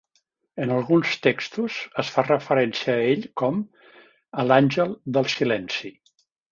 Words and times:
En 0.63 0.71
alguns 0.77 1.11
textos, 1.25 1.77
es 2.05 2.09
fa 2.15 2.25
referència 2.29 2.97
a 2.97 3.05
ell 3.13 3.29
com 3.45 3.63
a 4.45 4.51
l'Àngel 4.51 5.01
del 5.19 5.35
Silenci. 5.39 5.99